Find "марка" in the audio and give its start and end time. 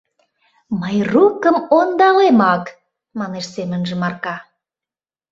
4.01-4.35